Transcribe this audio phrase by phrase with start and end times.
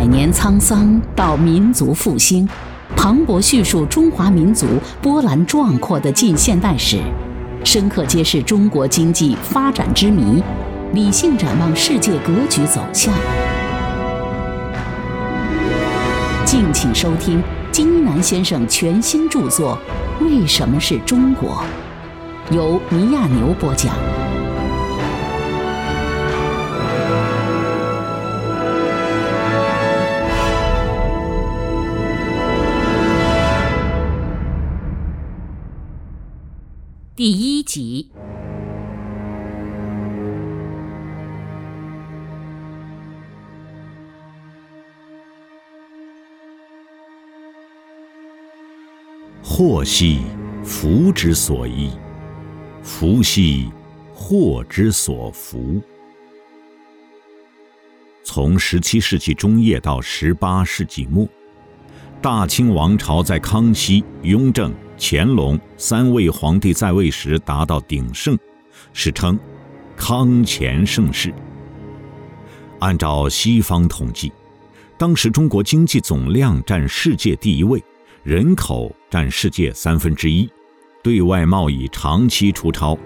[0.00, 2.48] 百年沧桑到民族复兴，
[2.96, 4.66] 磅礴叙述中华民族
[5.02, 6.96] 波澜壮阔的近现代史，
[7.64, 10.42] 深刻揭示中国经济发展之谜，
[10.94, 13.12] 理性展望世界格局走向。
[16.46, 19.76] 敬请收听金一南先生全新著作
[20.24, 21.62] 《为什么是中国》，
[22.54, 23.94] 由尼亚牛播讲。
[37.22, 38.08] 第一集。
[49.42, 50.22] 祸兮
[50.64, 51.90] 福之所依，
[52.82, 53.70] 福兮
[54.14, 55.78] 祸之所伏。
[58.24, 61.28] 从十七世纪中叶到十八世纪末，
[62.22, 64.72] 大清王朝在康熙、雍正。
[65.02, 68.38] 乾隆三位皇帝在位时达到鼎盛，
[68.92, 69.36] 史称
[69.96, 71.32] “康乾盛世”。
[72.80, 74.30] 按照西方统计，
[74.98, 77.82] 当时中国经济总量占世界第一位，
[78.22, 80.46] 人口占世界三分之一，
[81.02, 82.96] 对外贸易长期出超，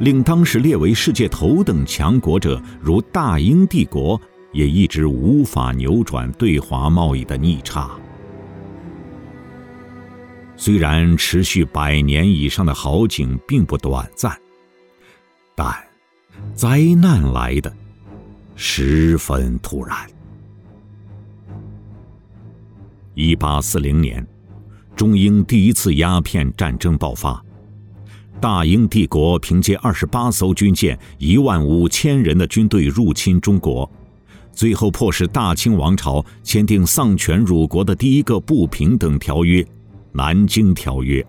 [0.00, 4.18] 令当时列为世界头等强国者如大英帝国
[4.50, 7.90] 也一直无法扭转对华贸易的逆差。
[10.56, 14.34] 虽然持续百年以上的好景并不短暂，
[15.54, 15.74] 但
[16.54, 17.72] 灾难来的
[18.54, 19.96] 十分突然。
[23.14, 24.26] 一八四零年，
[24.96, 27.44] 中英第一次鸦片战争爆发，
[28.40, 33.88] 大英帝国凭借二十八艘军舰、一万五千人的军队入侵中国，
[34.52, 39.62] 最后迫使大清王朝签订丧权辱国的第一个不平等条约。
[40.16, 41.20] 《南京条约》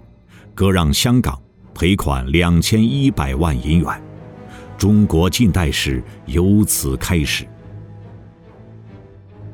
[0.53, 1.41] 割让香港，
[1.73, 3.99] 赔款两千一百万银元，
[4.77, 7.47] 中国近代史由此开始。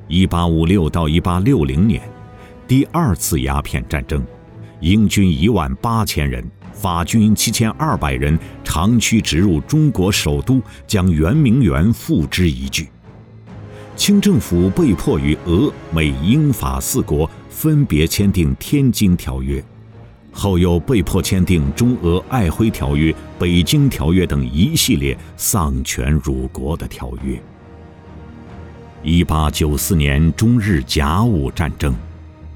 [0.09, 2.02] 一八五六到一八六零年，
[2.68, 4.22] 第二次鸦片战争，
[4.81, 12.86] 英军一万八千人，法军七千二百人长驱直入中国首都，将圆明园付之一炬。
[14.02, 19.62] 清政府被迫与俄、美、英、法四国分别签订《天津条约》，
[20.32, 27.40] 后又被迫签订《中俄爱辉条约》《北京条约》等一系列丧权辱国的条约。
[29.04, 31.94] 一八九四年中日甲午战争，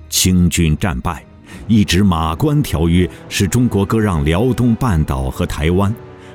[0.09, 1.23] 清军战败，
[1.67, 5.93] 一纸《马关条约》使中国割让辽东半岛和台湾，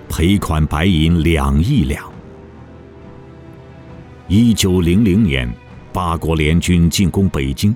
[0.09, 2.09] 赔款白银两亿两。
[4.32, 5.52] 一九零零年，
[5.92, 7.74] 八国联军进攻北京，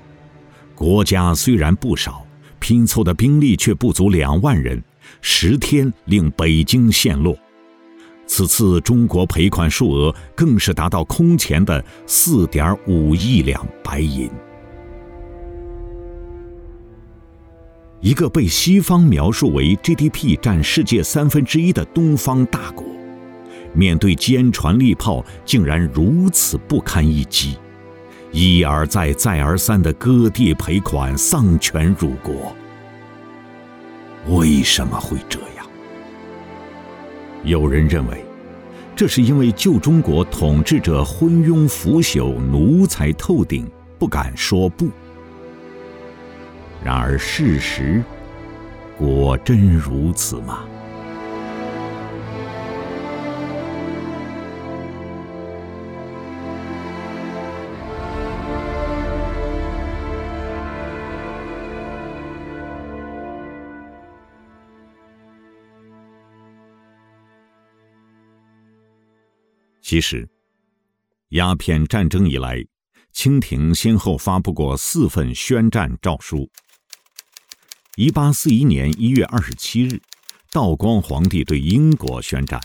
[0.73, 2.25] 国家虽然不少，
[2.59, 4.81] 拼凑的兵力却不足两万人，
[5.19, 7.37] 十天令北京陷落。
[8.25, 14.29] 此次中国赔款数额更是达到空前的四点五亿两白银。
[17.99, 22.94] 一个被西方描述为 GDP 占世界三分之一的东方大国。
[23.75, 27.57] 面对坚船利炮，竟然如此不堪一击，
[28.31, 32.55] 一而再、再而三的割地赔款、丧权辱国。
[34.27, 35.65] 为什么会这样？
[37.43, 38.25] 有人认为，
[38.95, 43.69] 这是因为旧中国统治者昏庸腐朽、奴才透顶，
[43.99, 44.89] 不敢说不。
[46.83, 48.03] 然而，事实
[48.97, 50.63] 果真如此吗？
[69.87, 70.27] 其实，
[71.29, 72.65] 鸦片战争以来，
[73.13, 76.49] 清廷先后发布过四份宣战诏书。
[77.95, 80.01] 一八四一年一月二十七日，
[80.49, 82.59] 道光皇帝对英国宣战；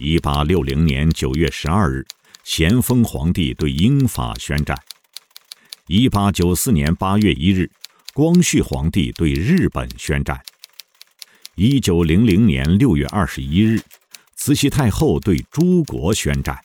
[0.00, 2.04] 一八六零年九月十二日，
[2.42, 4.76] 咸丰皇帝对英法宣战；
[5.86, 7.70] 一八九四年八月一日，
[8.12, 10.36] 光绪皇帝对日本宣战；
[11.54, 13.80] 一九零零年六月二十一日。
[14.44, 16.62] 慈禧太后对诸国宣战。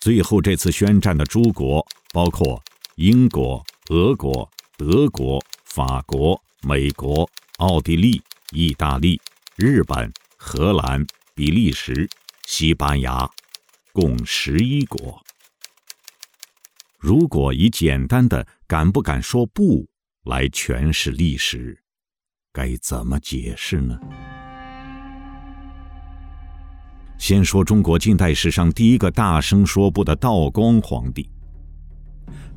[0.00, 2.60] 最后这次宣战的诸国包括
[2.96, 8.20] 英国、俄国、德国、法国、美国、奥地利、
[8.50, 9.20] 意大利、
[9.54, 12.10] 日本、荷兰、比利时、
[12.48, 13.30] 西班牙，
[13.92, 15.24] 共十一国。
[16.98, 19.86] 如果以简单的“敢不敢说不”
[20.26, 21.80] 来诠释历史，
[22.52, 23.96] 该怎么解释呢？
[27.18, 31.28] 先说中国近代史上第一个大声说不的道光皇帝。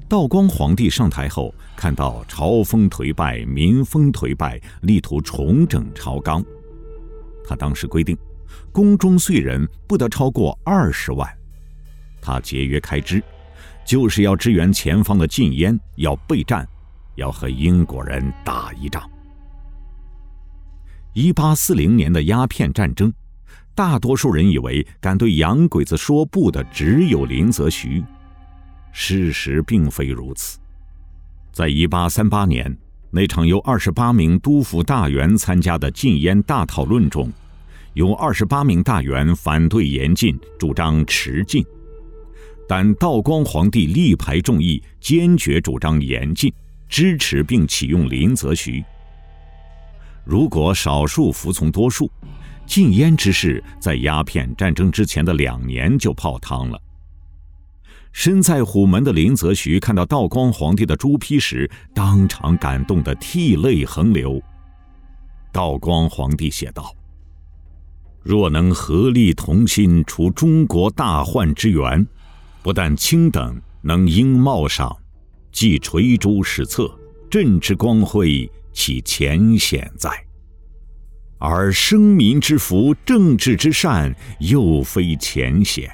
[0.08, 6.44] 道光皇帝上台后，看到朝风颓败，民风颓败，力图重整朝纲。
[7.44, 8.18] 他当时规定，
[8.72, 11.28] 宫中岁人不得超过二十万。
[12.22, 13.22] 他节约开支。
[13.84, 16.66] 就是要支援前方的禁烟，要备战，
[17.16, 19.10] 要和英国人打一仗。
[21.14, 23.12] 一八四零年的鸦片战争，
[23.74, 28.04] 大多数人以为敢对洋鬼子说不的只有林则徐，
[28.92, 30.60] 事实并非如此。
[31.52, 32.76] 在一八三八年
[33.10, 37.32] 那场由二十八名督府大员参加的禁烟大讨论中，
[37.94, 41.66] 有二十八名大员反对严禁，主张持禁。
[42.68, 46.54] 但道光皇帝力排众议，坚决主张严禁，
[46.88, 48.82] 支持并启用林则徐。
[50.24, 52.10] 如果少数服从多数，
[52.72, 56.82] 禁烟之事在鸦片战争之前的两年就泡汤了。
[58.14, 64.42] 身在虎门的林则徐看到道光皇帝的朱批时，当场感动得涕泪横流。
[65.52, 66.96] 道光皇帝写道
[68.24, 72.08] ：“若能合力同心，除中国大患之源。”
[72.64, 74.96] 不但卿等能应冒上，
[75.52, 76.90] 既垂珠史册，
[77.30, 80.10] 朕之光辉岂浅显哉？
[81.42, 85.90] 而生民之福，政治之善，又非浅显。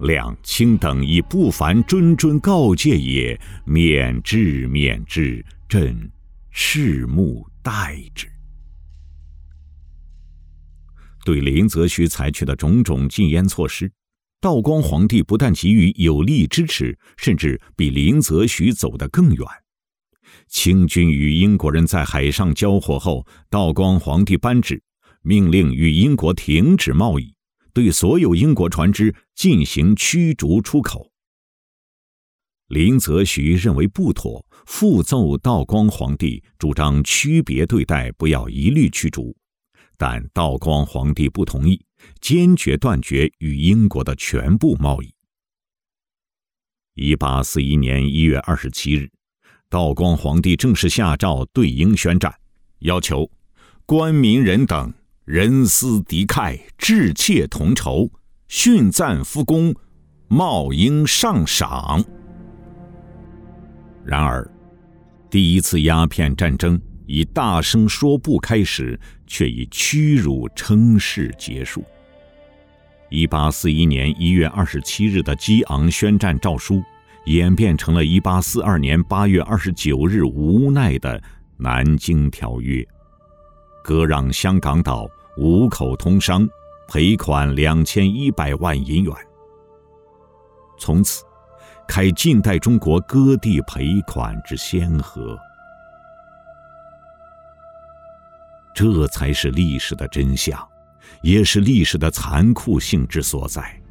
[0.00, 6.10] 两卿等以不凡谆谆告诫也，免之免之，朕
[6.50, 8.26] 拭目待之。
[11.26, 13.92] 对林则徐采取的种种禁烟措施。
[14.40, 19.46] 道光皇帝不但给予有力支持，甚至比林则徐走得更远。
[20.48, 24.82] 清军与英国人在海上交火后，道光皇帝颁旨，
[25.22, 27.34] 命令与英国停止贸易，
[27.72, 31.10] 对所有英国船只进行驱逐出口。
[32.68, 39.36] 林则徐认为不妥，复奏道光皇帝，主张区别对待，不要一律驱逐。
[39.96, 41.84] 但道光皇帝不同意。
[42.20, 45.14] 坚决断绝与英国的全部贸易。
[46.94, 49.08] 一八四一年一月二十七日，
[49.72, 52.30] 道光皇帝正式下诏对英宣战，
[52.80, 53.26] 要求
[53.86, 54.92] 官民人等
[55.24, 58.10] 人思敌忾，志切同仇，
[58.50, 59.74] 殉赞复功，
[60.28, 62.04] 冒应上赏。
[64.04, 64.46] 然而，
[65.30, 71.82] 第一次鸦片战争以大声说不开始，却以屈辱称是结束。
[73.08, 76.82] 一八四一年一月二十七日的激昂宣战诏书，
[77.26, 81.18] 演变成了一八四二年八月二十九日无奈的
[81.56, 82.82] 《南京条约》，
[83.82, 86.48] 割让香港岛五口通商，
[86.88, 89.14] 赔款两千一百万银元。
[90.78, 91.24] 从此，
[91.86, 95.38] 开近代中国割地赔款之先河。
[98.74, 100.58] 这才是历史的真相。
[101.20, 103.81] 也是历史的残酷性之所在。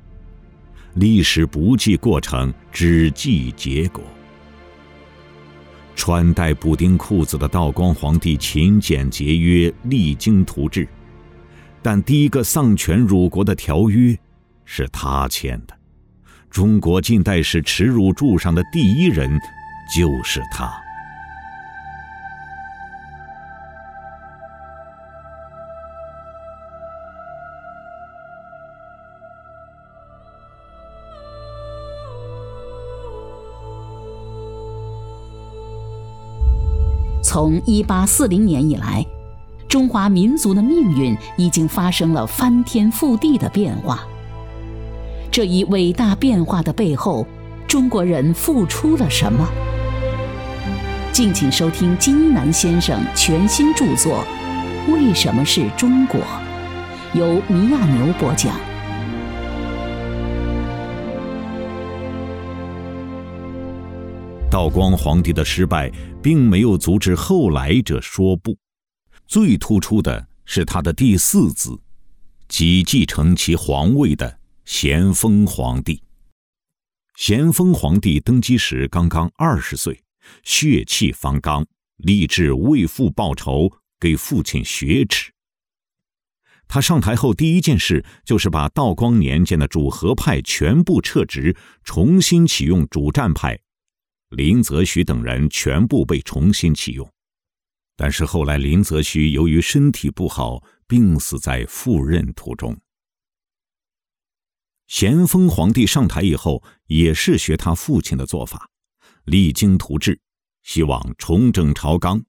[0.96, 4.04] 历史不计过程，只计结果。
[5.96, 10.88] 穿戴补丁裤子的道光皇帝勤俭节约，励精图治，
[11.82, 14.18] 但第一个丧权辱国的条约
[14.66, 15.78] 是他签的。
[16.50, 19.40] 中国近代史耻辱柱上的第一人
[19.96, 20.70] 就是他。
[37.34, 39.06] 从一八四零年以来，
[39.70, 44.02] 中华民族的命运已经发生了翻天覆地的变化。
[45.32, 47.26] 这一伟大变化的背后，
[47.66, 49.48] 中国人付出了什么？
[51.14, 54.26] 敬请收听金一南先生全新著作
[54.94, 56.20] 《为什么是中国》，
[57.14, 58.54] 由米亚牛播讲。
[64.62, 65.92] 道光皇帝的失败
[66.22, 68.56] 并没有阻止后来者说不，
[69.26, 71.76] 最突出的是他的第四子，
[72.48, 76.04] 即继承其皇位的咸丰皇帝。
[77.16, 80.00] 咸丰皇帝登基时刚刚二十岁，
[80.44, 81.66] 血气方刚，
[81.98, 83.68] 立志为父报仇，
[84.00, 85.32] 给父亲雪耻。
[86.68, 93.60] 他上台后第一件事就是把道光年间的主和派全部撤职，重新启用主战派，
[94.32, 97.10] 林则徐等人全部被重新启用。
[97.96, 102.78] 但是后来林则徐由于身体不好，病死在赴任途中。
[104.88, 108.70] 咸丰皇帝上台以后，也是学他父亲的做法，
[109.26, 110.20] 励精图治，
[110.64, 112.24] 希望重整朝纲，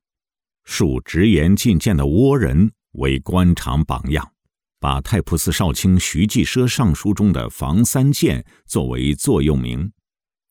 [0.65, 4.33] 树直言进谏的倭人为官场榜样。
[4.79, 9.93] 把太仆寺少卿徐继奢上书中的“防三谏”作为座右铭：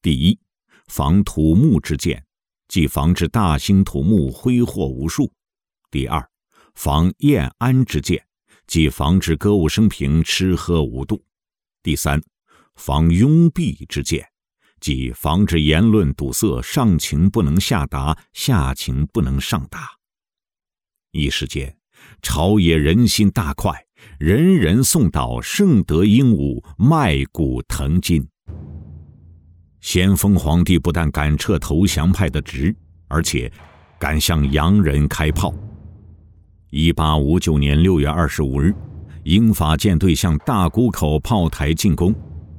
[0.01, 0.39] 第一，
[0.91, 2.21] 防土木之见，
[2.67, 5.31] 即防止大兴土木挥霍无数；
[5.89, 6.29] 第二，
[6.75, 8.21] 防晏安之见，
[8.67, 11.15] 即防止歌舞升平吃喝无度；
[11.81, 12.21] 第三，
[12.75, 14.27] 防拥蔽之见，
[14.81, 19.91] 即防止言论堵塞，上情不能下达，下情不能上达。
[21.11, 21.77] 一时间，
[22.21, 23.87] 朝野人心大快。
[24.19, 28.27] 人人颂道圣德英武，麦鼓腾金。
[29.81, 32.73] 咸丰皇帝不但敢撤投降派的职，
[33.07, 33.51] 而且
[33.99, 35.53] 敢向洋人开炮。
[36.69, 38.73] 一八五九年六月二十五日，
[39.23, 42.15] 英法舰队向大沽口炮台进攻，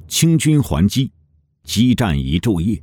[0.07, 1.09] 清军还击，
[1.63, 2.79] 激战一昼夜，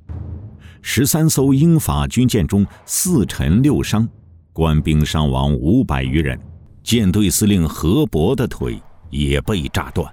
[0.81, 4.09] 十三艘英法军舰中四沉六伤，
[4.55, 6.41] 官兵伤亡五百余人。
[6.83, 10.11] 舰队司令何伯的腿也被炸断，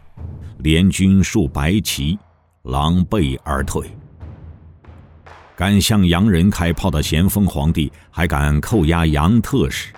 [0.60, 2.20] 联军数白旗，
[2.64, 3.90] 狼狈而退。
[5.58, 9.92] 敢向洋人开炮的咸丰皇帝还敢扣押洋特使。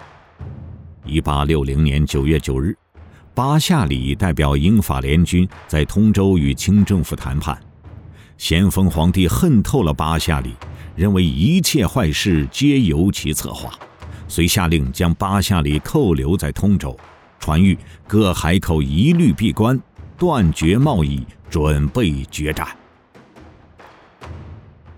[1.06, 2.74] 一八六零年九月九日，
[3.34, 7.60] 巴夏里代表英法联军在通州与清政府谈判，
[8.38, 10.54] 咸丰皇帝恨透了巴夏里，
[10.96, 13.70] 认为一切坏事皆由其策划。
[14.30, 16.98] 遂下令将巴夏里扣留在通州，
[17.38, 19.78] 传谕各海口一律闭关，
[20.18, 22.66] 断绝贸易，准备决战。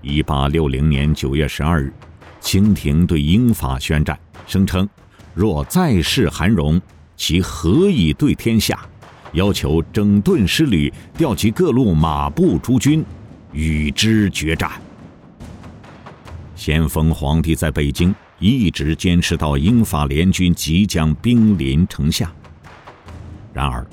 [0.02, 1.94] 一八六零年九月十二日，
[2.40, 4.18] 清廷对英法宣战，
[4.48, 4.88] 声称
[5.34, 6.82] 若再试韩荣，
[7.16, 8.80] 其何以对天下？
[9.34, 13.06] 要求整顿师旅，调集各路马步诸军，
[13.54, 14.72] 与之决战。
[16.56, 18.14] 咸丰皇帝在北京。
[18.44, 22.34] 一直坚持到英法联军即将兵临城下。
[23.54, 23.86] 然而，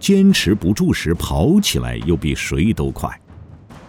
[0.00, 3.08] 坚持不住时跑起来又比谁都快。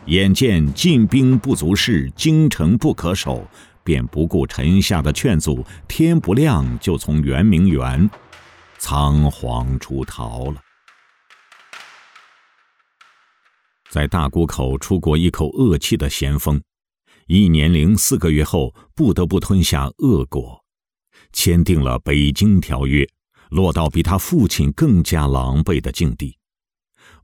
[0.08, 3.48] 眼见进兵不足事，京城不可守，
[3.84, 8.08] 便不顾臣下的劝阻，天不亮就从圆明园
[8.78, 10.62] 仓皇出逃了。
[13.90, 16.62] 在大沽口出过一口恶气的咸丰。
[17.26, 20.64] 一年零四个月后，不得不吞下恶果，
[21.34, 23.04] 签订了《北京条约》，
[23.50, 26.38] 落到比他父亲更加狼狈的境地。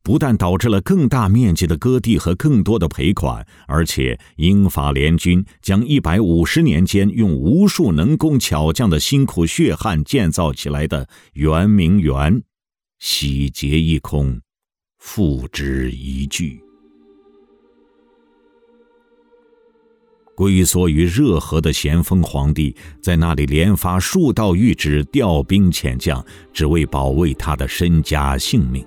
[0.04, 12.42] 不但导致了更大面积的割地和更多的赔款，而且英法联军将一百五十年间用无数能工巧匠的辛苦血汗建造起来的圆明园，
[13.00, 14.42] 洗劫一空，
[14.98, 16.60] 付之一炬。
[20.34, 28.84] 龟缩于热河的咸丰皇帝，在那里连发数道谕旨，调兵遣将，只为保卫他的身家性命。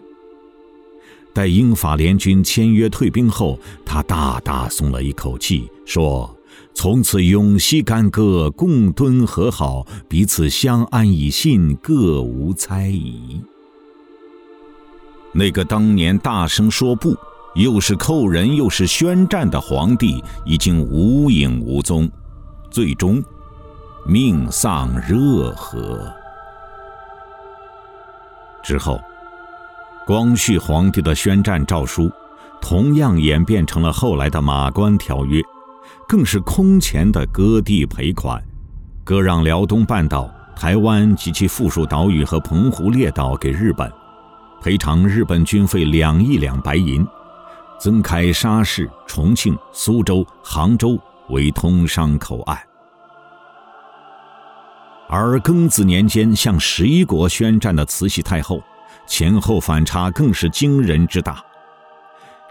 [1.35, 6.35] 待英法联军签约退兵后，他大大松了一口气，说
[6.73, 13.43] ：“从此永息干戈，共敦和好，彼此相安以信，各无猜疑。”
[15.35, 17.15] 那个当年大声说不。
[17.55, 22.11] 又是扣人又是宣战的皇帝已经无影无踪，
[22.69, 23.23] 最终
[24.05, 26.13] 命丧热河。
[28.65, 29.01] 之后，
[30.07, 32.13] 光绪皇帝的宣战诏书，
[32.61, 35.41] 同样演变成了后来的《马关条约》，
[36.07, 38.43] 更是空前的割地赔款，
[39.03, 43.91] 割让辽东半岛、台湾及其附属岛屿和澎湖列岛给日本，
[44.61, 47.07] 赔偿日本军费两亿两白银。
[47.81, 52.59] 增开沙市、重庆、苏州、杭州为通商口岸，
[55.09, 58.63] 而庚子年间向十一国宣战的慈禧太后，
[59.07, 61.45] 前后反差更是惊人之大。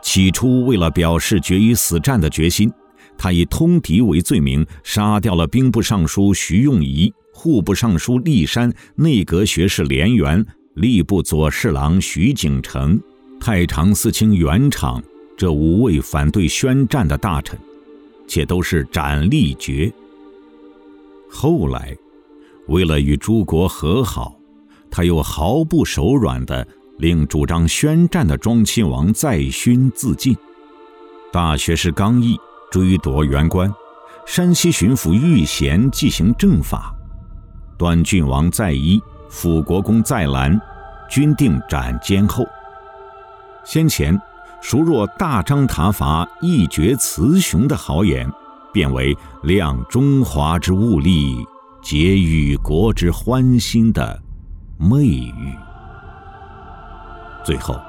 [0.01, 2.71] 起初为了表示决一死战的决心，
[3.17, 10.45] 他以通敌为罪名，杀掉了兵部尚书徐用仪、户部尚书骊山、内阁学士连元、
[10.75, 12.99] 吏部左侍郎徐景成、
[13.39, 15.01] 太常寺卿袁敞。
[15.35, 17.57] 这五位反对宣战的大臣，
[18.27, 19.91] 且都是斩立决。
[21.27, 21.95] 后来，
[22.67, 24.37] 为了与诸国和好，
[24.95, 26.67] 他又毫不手软地
[26.99, 30.37] 令主张宣战的庄亲王载勋自尽。
[31.31, 32.37] 大学士刚毅
[32.69, 33.73] 追夺元官，
[34.27, 36.93] 山西巡抚玉贤进行正法，
[37.75, 40.61] 端郡王载一、辅国公载兰
[41.09, 42.45] 均定斩监后。
[43.65, 44.15] 先前
[44.61, 48.31] 孰若大张挞伐、一决雌雄的豪言，
[48.71, 51.43] 变为亮中华之物力、
[51.81, 54.22] 结与国之欢心的。
[54.77, 55.55] 媚语。
[57.45, 57.79] 最后，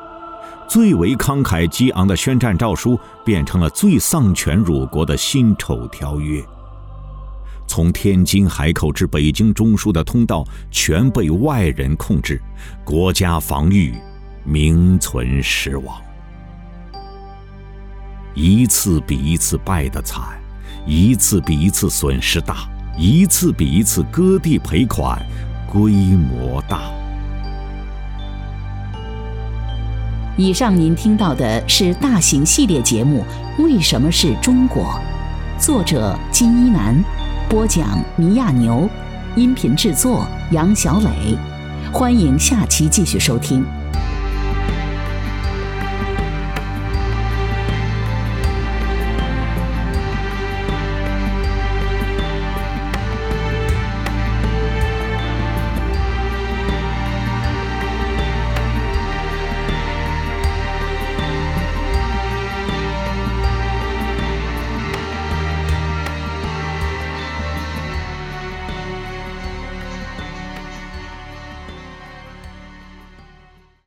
[0.68, 6.44] 最为慷慨激昂的宣战诏书变成了最丧权辱国的辛丑条约。
[7.66, 12.40] 从天津海口至北京中枢的通道全被外人控制，
[12.84, 13.94] 国家防御
[14.44, 16.00] 名存实亡。
[18.34, 20.38] 一次比一次败得惨，
[20.86, 25.24] 一次比一次损失大，一次比一次割地赔款。
[25.74, 26.82] 规模大。
[30.36, 33.24] 以上您听到的是大型系列节目
[33.62, 34.84] 《为什么是中国》，
[35.58, 36.94] 作者金一南，
[37.48, 38.88] 播讲米亚牛，
[39.34, 41.36] 音频制作杨小磊。
[41.92, 43.64] 欢迎下期继续收听。